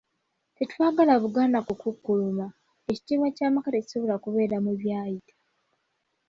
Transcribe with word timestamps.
Tetwagala 0.57 1.13
Buganda 1.23 1.55
yakukukkuluma, 1.59 2.47
ekitiibwa 2.89 3.27
kya 3.37 3.47
maka 3.53 3.69
tekisobola 3.73 4.15
kubeera 4.23 4.57
mu 4.65 4.71
byayita. 4.79 5.33